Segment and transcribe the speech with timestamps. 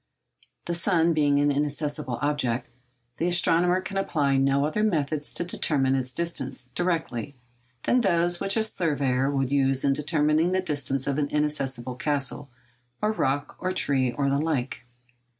[0.65, 2.67] The sun being an inaccessible object,
[3.17, 9.29] the astronomer can apply no other methods to determine its distance—directly—than those which a surveyor
[9.29, 12.49] would use in determining the distance of an inaccessible castle,
[12.99, 14.87] or rock, or tree, or the like.